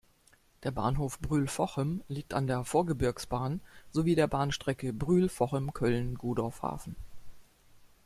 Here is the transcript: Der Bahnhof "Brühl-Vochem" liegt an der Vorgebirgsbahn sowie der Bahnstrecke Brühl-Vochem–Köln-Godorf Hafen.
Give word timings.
Der 0.63 0.71
Bahnhof 0.71 1.19
"Brühl-Vochem" 1.19 2.01
liegt 2.07 2.33
an 2.33 2.47
der 2.47 2.63
Vorgebirgsbahn 2.65 3.61
sowie 3.91 4.15
der 4.15 4.25
Bahnstrecke 4.25 4.93
Brühl-Vochem–Köln-Godorf 4.93 6.63
Hafen. 6.63 6.95